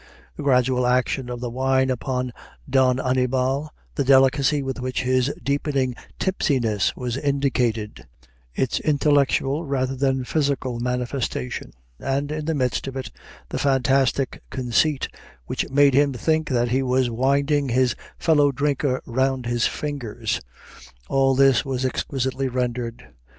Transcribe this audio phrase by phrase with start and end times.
[0.35, 2.31] The gradual action of the wine upon
[2.67, 8.07] Don Annibal, the delicacy with which his deepening tipsiness was indicated,
[8.55, 13.11] its intellectual rather than physical manifestation, and, in the midst of it,
[13.49, 15.07] the fantastic conceit
[15.45, 20.41] which made him think that he was winding his fellow drinker round his fingers
[21.09, 23.09] all this was exquisitely rendered.